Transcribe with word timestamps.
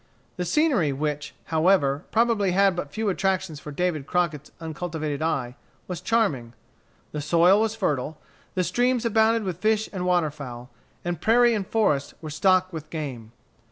The 0.37 0.45
scenery, 0.45 0.91
which, 0.91 1.35
however, 1.53 2.05
probably 2.11 2.53
had 2.53 2.75
but 2.75 2.89
few 2.91 3.09
attractions 3.09 3.59
for 3.59 3.71
David 3.71 4.07
Crockett's 4.07 4.49
uncultivated 4.59 5.21
eye, 5.21 5.55
was 5.87 6.01
charming. 6.01 6.53
The 7.11 7.21
soil 7.21 7.61
was 7.61 7.75
fertile. 7.75 8.17
The 8.55 8.63
streams 8.63 9.05
abounded 9.05 9.43
with 9.43 9.59
fish 9.59 9.89
and 9.93 10.03
waterfowl; 10.03 10.71
and 11.05 11.21
prairie 11.21 11.53
and 11.53 11.67
forest 11.67 12.15
were 12.19 12.31
stocked 12.31 12.73
with 12.73 12.89
game. 12.89 13.31